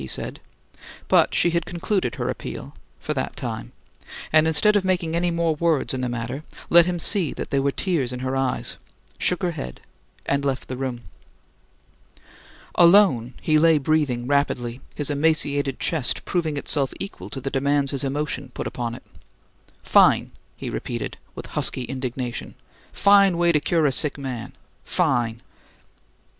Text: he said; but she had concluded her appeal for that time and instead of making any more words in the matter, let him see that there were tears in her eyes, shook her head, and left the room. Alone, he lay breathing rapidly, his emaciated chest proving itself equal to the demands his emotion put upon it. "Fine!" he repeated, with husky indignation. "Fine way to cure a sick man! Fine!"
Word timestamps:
he 0.01 0.07
said; 0.07 0.39
but 1.09 1.35
she 1.35 1.51
had 1.51 1.63
concluded 1.63 2.15
her 2.15 2.27
appeal 2.27 2.73
for 2.99 3.13
that 3.13 3.35
time 3.35 3.71
and 4.33 4.47
instead 4.47 4.75
of 4.75 4.83
making 4.83 5.15
any 5.15 5.29
more 5.29 5.53
words 5.53 5.93
in 5.93 6.01
the 6.01 6.09
matter, 6.09 6.43
let 6.71 6.87
him 6.87 6.97
see 6.97 7.33
that 7.33 7.51
there 7.51 7.61
were 7.61 7.69
tears 7.69 8.11
in 8.11 8.21
her 8.21 8.35
eyes, 8.35 8.77
shook 9.19 9.43
her 9.43 9.51
head, 9.51 9.79
and 10.25 10.43
left 10.43 10.67
the 10.67 10.75
room. 10.75 11.01
Alone, 12.73 13.35
he 13.43 13.59
lay 13.59 13.77
breathing 13.77 14.25
rapidly, 14.25 14.81
his 14.95 15.11
emaciated 15.11 15.79
chest 15.79 16.25
proving 16.25 16.57
itself 16.57 16.91
equal 16.99 17.29
to 17.29 17.39
the 17.39 17.51
demands 17.51 17.91
his 17.91 18.03
emotion 18.03 18.49
put 18.55 18.65
upon 18.65 18.95
it. 18.95 19.03
"Fine!" 19.83 20.31
he 20.57 20.67
repeated, 20.71 21.15
with 21.35 21.45
husky 21.45 21.83
indignation. 21.83 22.55
"Fine 22.91 23.37
way 23.37 23.51
to 23.51 23.59
cure 23.59 23.85
a 23.85 23.91
sick 23.91 24.17
man! 24.17 24.53
Fine!" 24.83 25.43